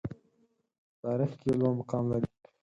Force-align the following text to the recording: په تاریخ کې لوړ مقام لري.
په 0.89 0.95
تاریخ 1.03 1.31
کې 1.41 1.49
لوړ 1.59 1.71
مقام 1.79 2.03
لري. 2.11 2.29